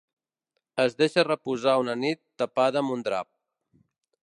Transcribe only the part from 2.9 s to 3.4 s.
un drap.